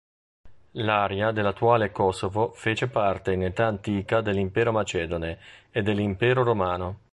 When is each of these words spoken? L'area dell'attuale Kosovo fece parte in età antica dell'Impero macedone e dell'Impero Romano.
L'area 0.71 1.31
dell'attuale 1.31 1.91
Kosovo 1.91 2.53
fece 2.53 2.87
parte 2.87 3.33
in 3.33 3.43
età 3.43 3.67
antica 3.67 4.21
dell'Impero 4.21 4.71
macedone 4.71 5.37
e 5.69 5.83
dell'Impero 5.83 6.41
Romano. 6.41 6.97